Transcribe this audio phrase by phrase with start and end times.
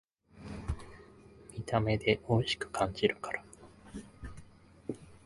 [1.55, 3.45] 見た目でおいしく感じるから